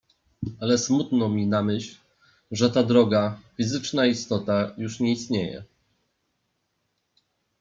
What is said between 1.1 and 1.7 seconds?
mi na